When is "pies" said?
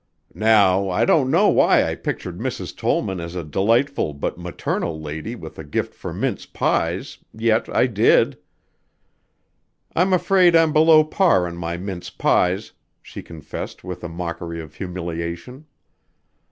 6.47-7.19, 12.09-12.71